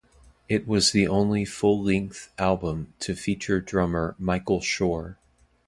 [0.49, 5.19] It was the only full-length album to feature drummer Michael Schorr.